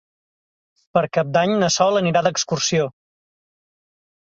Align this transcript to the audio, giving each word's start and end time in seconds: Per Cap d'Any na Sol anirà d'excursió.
Per 0.99 1.03
Cap 1.19 1.29
d'Any 1.37 1.55
na 1.65 1.71
Sol 1.77 2.03
anirà 2.03 2.27
d'excursió. 2.31 2.93